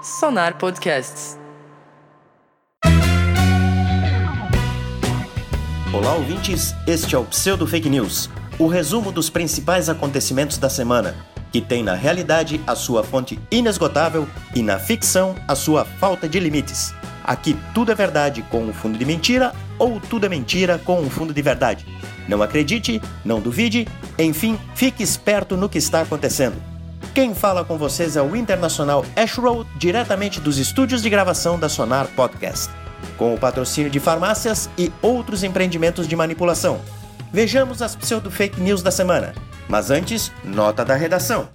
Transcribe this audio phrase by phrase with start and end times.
[0.00, 1.36] Sonar Podcasts.
[5.92, 6.72] Olá, ouvintes.
[6.86, 8.30] Este é o Pseudo Fake News,
[8.60, 11.16] o resumo dos principais acontecimentos da semana,
[11.50, 16.38] que tem na realidade a sua fonte inesgotável e na ficção a sua falta de
[16.38, 16.94] limites.
[17.24, 21.10] Aqui tudo é verdade com um fundo de mentira ou tudo é mentira com um
[21.10, 21.84] fundo de verdade.
[22.28, 26.77] Não acredite, não duvide, enfim, fique esperto no que está acontecendo.
[27.14, 32.06] Quem fala com vocês é o internacional Ashrow, diretamente dos estúdios de gravação da Sonar
[32.14, 32.72] Podcast,
[33.16, 36.80] com o patrocínio de farmácias e outros empreendimentos de manipulação.
[37.32, 39.34] Vejamos as pseudo-fake news da semana.
[39.68, 41.48] Mas antes, nota da redação.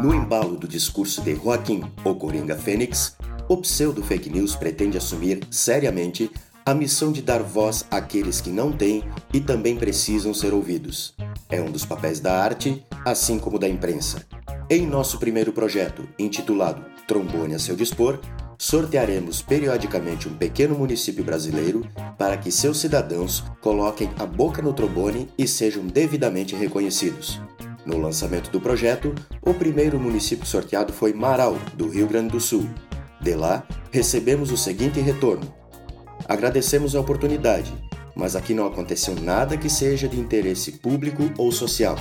[0.00, 3.16] No embalo do discurso de Joaquim, o Coringa Fênix,
[3.48, 6.30] o pseudo-fake news pretende assumir seriamente
[6.64, 11.14] a missão de dar voz àqueles que não têm e também precisam ser ouvidos.
[11.52, 14.24] É um dos papéis da arte, assim como da imprensa.
[14.70, 18.18] Em nosso primeiro projeto, intitulado Trombone a seu dispor,
[18.56, 25.28] sortearemos periodicamente um pequeno município brasileiro para que seus cidadãos coloquem a boca no trombone
[25.36, 27.38] e sejam devidamente reconhecidos.
[27.84, 32.66] No lançamento do projeto, o primeiro município sorteado foi Marau, do Rio Grande do Sul.
[33.20, 35.52] De lá, recebemos o seguinte retorno:
[36.26, 37.74] Agradecemos a oportunidade,
[38.14, 41.96] mas aqui não aconteceu nada que seja de interesse público ou social.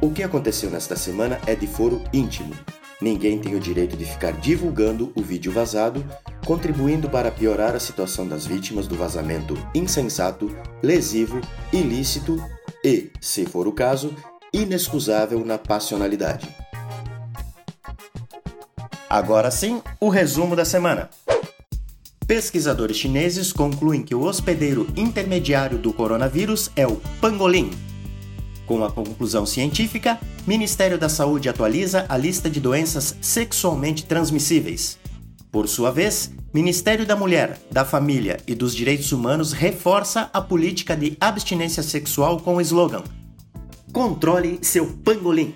[0.00, 2.54] O que aconteceu nesta semana é de foro íntimo.
[3.00, 6.04] Ninguém tem o direito de ficar divulgando o vídeo vazado,
[6.44, 10.50] contribuindo para piorar a situação das vítimas do vazamento insensato,
[10.82, 11.40] lesivo,
[11.72, 12.42] ilícito
[12.84, 14.14] e, se for o caso,
[14.52, 16.48] inexcusável na passionalidade.
[19.08, 21.08] Agora sim, o resumo da semana.
[22.28, 27.70] Pesquisadores chineses concluem que o hospedeiro intermediário do coronavírus é o pangolim.
[28.66, 34.98] Com a conclusão científica, Ministério da Saúde atualiza a lista de doenças sexualmente transmissíveis.
[35.50, 40.94] Por sua vez, Ministério da Mulher, da Família e dos Direitos Humanos reforça a política
[40.94, 43.04] de abstinência sexual com o slogan:
[43.90, 45.54] Controle seu pangolim.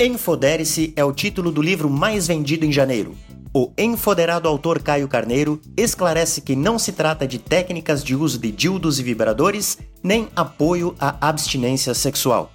[0.00, 3.14] Enfodere-se é o título do livro mais vendido em janeiro.
[3.54, 8.50] O enfoderado autor Caio Carneiro esclarece que não se trata de técnicas de uso de
[8.50, 12.50] dildos e vibradores, nem apoio à abstinência sexual.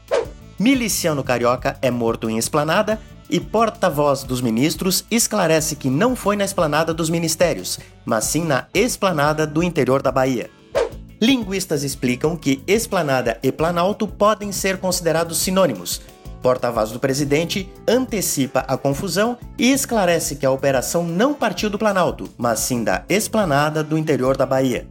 [0.58, 3.00] Miliciano Carioca é morto em esplanada
[3.30, 8.66] e porta-voz dos ministros esclarece que não foi na esplanada dos ministérios, mas sim na
[8.74, 10.50] esplanada do interior da Bahia.
[11.22, 16.02] Linguistas explicam que esplanada e planalto podem ser considerados sinônimos,
[16.48, 22.30] porta-voz do presidente antecipa a confusão e esclarece que a operação não partiu do Planalto,
[22.38, 24.88] mas sim da esplanada do interior da Bahia.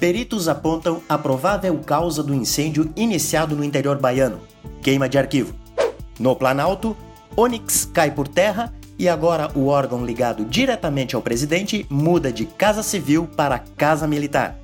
[0.00, 4.40] Peritos apontam a provável causa do incêndio iniciado no interior baiano:
[4.80, 5.54] queima de arquivo.
[6.18, 6.96] No Planalto,
[7.36, 12.82] Onix cai por terra e agora o órgão ligado diretamente ao presidente muda de Casa
[12.82, 14.56] Civil para Casa Militar.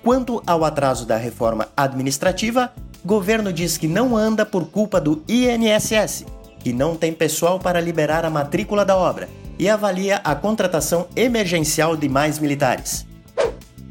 [0.00, 2.72] Quanto ao atraso da reforma administrativa,
[3.04, 6.24] governo diz que não anda por culpa do INSS,
[6.60, 11.96] que não tem pessoal para liberar a matrícula da obra e avalia a contratação emergencial
[11.96, 13.06] de mais militares.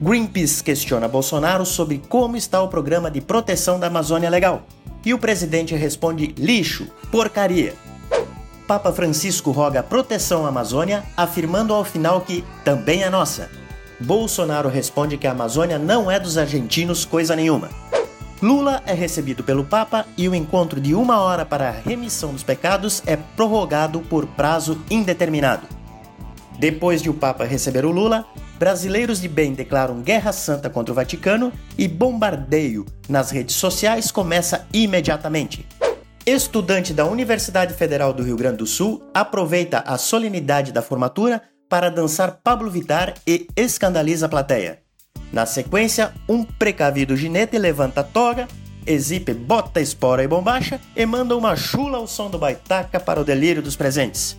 [0.02, 4.64] Greenpeace questiona Bolsonaro sobre como está o programa de proteção da Amazônia Legal.
[5.06, 7.74] E o presidente responde lixo, porcaria.
[8.68, 13.50] Papa Francisco roga proteção à Amazônia, afirmando ao final que também é nossa.
[14.00, 17.70] Bolsonaro responde que a Amazônia não é dos argentinos coisa nenhuma.
[18.42, 22.42] Lula é recebido pelo Papa e o encontro de uma hora para a remissão dos
[22.42, 25.68] pecados é prorrogado por prazo indeterminado.
[26.58, 28.26] Depois de o Papa receber o Lula,
[28.58, 34.66] brasileiros de bem declaram guerra santa contra o Vaticano e bombardeio nas redes sociais começa
[34.74, 35.68] imediatamente.
[36.26, 41.92] Estudante da Universidade Federal do Rio Grande do Sul aproveita a solenidade da formatura para
[41.92, 44.80] dançar Pablo Vittar e escandaliza a plateia.
[45.32, 48.48] Na sequência, um precavido ginete levanta a toga,
[48.86, 53.24] exipe bota espora e bombacha e manda uma chula ao som do baitaca para o
[53.24, 54.38] delírio dos presentes.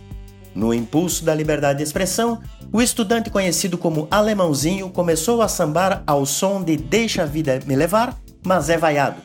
[0.53, 2.39] No impulso da liberdade de expressão,
[2.71, 7.75] o estudante conhecido como Alemãozinho começou a sambar ao som de Deixa a vida me
[7.75, 8.15] levar,
[8.45, 9.19] mas é vaiado.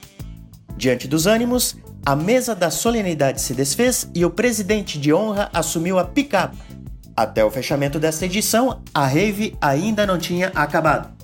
[0.77, 1.77] Diante dos ânimos,
[2.07, 6.57] a mesa da solenidade se desfez e o presidente de honra assumiu a picape.
[7.15, 11.18] Até o fechamento desta edição, a rave ainda não tinha acabado.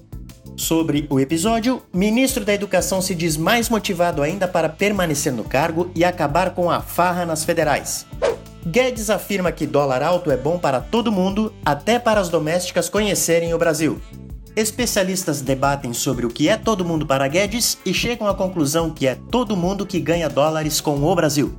[0.57, 5.91] Sobre o episódio, ministro da Educação se diz mais motivado ainda para permanecer no cargo
[5.97, 8.07] e acabar com a farra nas federais.
[8.65, 13.53] Guedes afirma que dólar alto é bom para todo mundo, até para as domésticas conhecerem
[13.53, 14.01] o Brasil.
[14.55, 19.09] Especialistas debatem sobre o que é todo mundo para Guedes e chegam à conclusão que
[19.09, 21.53] é todo mundo que ganha dólares com o Brasil.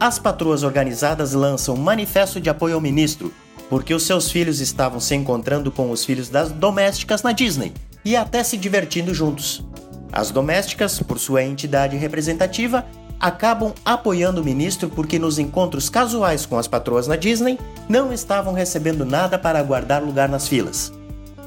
[0.00, 3.30] as patroas organizadas lançam manifesto de apoio ao ministro,
[3.68, 7.74] porque os seus filhos estavam se encontrando com os filhos das domésticas na Disney
[8.04, 9.64] e até se divertindo juntos.
[10.12, 12.84] As domésticas, por sua entidade representativa,
[13.20, 17.58] acabam apoiando o ministro porque nos encontros casuais com as patroas na Disney
[17.88, 20.92] não estavam recebendo nada para guardar lugar nas filas.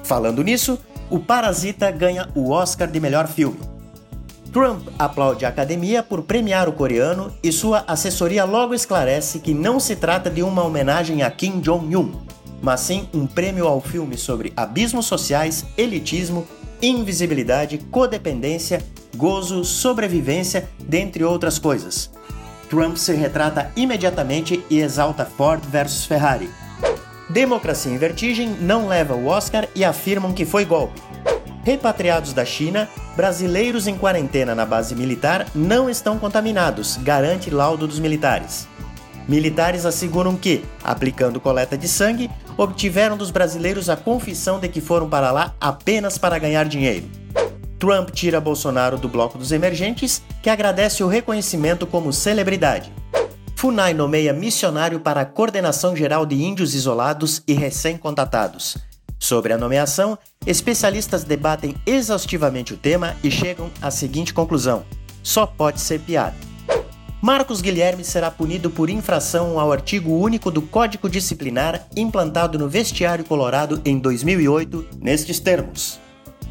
[0.04, 0.78] Falando nisso,
[1.10, 3.60] o Parasita ganha o Oscar de melhor filme.
[4.52, 9.80] Trump aplaude a academia por premiar o coreano e sua assessoria logo esclarece que não
[9.80, 12.12] se trata de uma homenagem a Kim Jong-un,
[12.64, 16.48] mas sim um prêmio ao filme sobre abismos sociais, elitismo,
[16.82, 18.82] invisibilidade, codependência,
[19.18, 22.10] gozo, sobrevivência, dentre outras coisas.
[22.70, 26.50] Trump se retrata imediatamente e exalta Ford versus Ferrari.
[27.30, 31.02] Democracia em Vertigem não leva o Oscar e afirmam que foi golpe.
[31.66, 38.00] Repatriados da China, brasileiros em quarentena na base militar não estão contaminados, garante laudo dos
[38.00, 38.68] militares.
[39.28, 45.10] Militares asseguram que, aplicando coleta de sangue, obtiveram dos brasileiros a confissão de que foram
[45.10, 47.10] para lá apenas para ganhar dinheiro.
[47.80, 52.94] Trump tira Bolsonaro do bloco dos emergentes, que agradece o reconhecimento como celebridade.
[53.58, 58.78] FUNAI nomeia missionário para a Coordenação Geral de Índios Isolados e Recém-Contatados.
[59.20, 64.84] Sobre a nomeação, especialistas debatem exaustivamente o tema e chegam à seguinte conclusão:
[65.24, 66.53] só pode ser piada.
[67.24, 73.24] Marcos Guilherme será punido por infração ao artigo único do Código Disciplinar implantado no Vestiário
[73.24, 76.02] Colorado em 2008, nestes termos: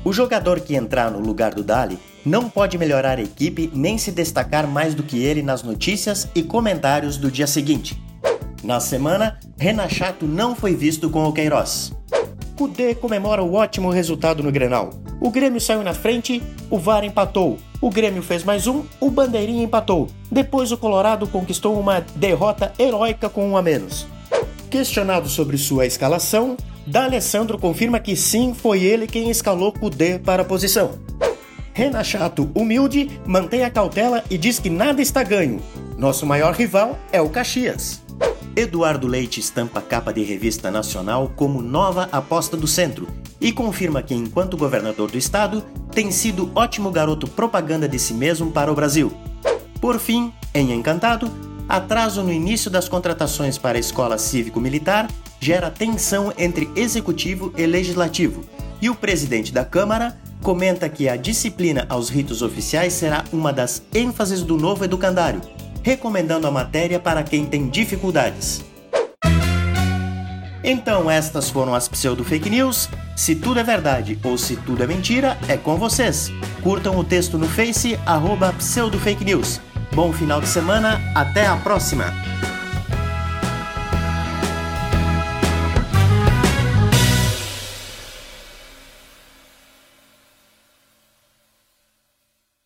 [0.02, 4.10] O jogador que entrar no lugar do Dali não pode melhorar a equipe nem se
[4.10, 8.02] destacar mais do que ele nas notícias e comentários do dia seguinte.
[8.64, 11.92] Na semana, Renan Chato não foi visto com o Queiroz.
[12.56, 14.88] Cudê comemora o ótimo resultado no Grenal.
[15.22, 17.56] O Grêmio saiu na frente, o VAR empatou.
[17.80, 20.08] O Grêmio fez mais um, o Bandeirinha empatou.
[20.28, 24.04] Depois o Colorado conquistou uma derrota heróica com um a menos.
[24.68, 30.44] Questionado sobre sua escalação, D'Alessandro confirma que sim, foi ele quem escalou Cudê para a
[30.44, 30.98] posição.
[31.72, 35.62] Renan Chato, humilde, mantém a cautela e diz que nada está ganho.
[35.96, 38.02] Nosso maior rival é o Caxias.
[38.56, 43.06] Eduardo Leite estampa capa de revista nacional como nova aposta do centro
[43.42, 48.50] e confirma que, enquanto governador do estado, tem sido ótimo garoto propaganda de si mesmo
[48.50, 49.12] para o Brasil.
[49.80, 51.30] Por fim, em Encantado,
[51.68, 55.08] atraso no início das contratações para a escola cívico-militar
[55.40, 58.44] gera tensão entre executivo e legislativo,
[58.80, 63.82] e o presidente da Câmara comenta que a disciplina aos ritos oficiais será uma das
[63.92, 65.42] ênfases do novo educandário
[65.82, 68.64] recomendando a matéria para quem tem dificuldades.
[70.64, 72.88] Então, estas foram as pseudo fake news.
[73.14, 76.30] Se tudo é verdade ou se tudo é mentira, é com vocês.
[76.62, 79.60] Curtam o texto no Face, arroba pseudo fake news.
[79.94, 82.12] Bom final de semana, até a próxima!